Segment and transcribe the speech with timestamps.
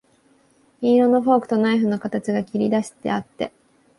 [0.81, 3.53] 銀色のフォークとナイフの形が切りだしてあって、